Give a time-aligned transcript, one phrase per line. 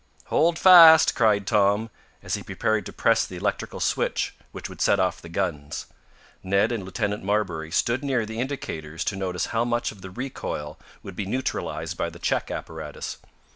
[0.33, 1.91] "Hold fast!" cried Tom,
[2.23, 5.85] as he prepared to press the electrical switch which would set off the guns.
[6.41, 10.79] Ned and Lieutenant Marbury stood near the indicators to notice how much of the recoil
[11.03, 13.19] would be neutralized by the check apparatus.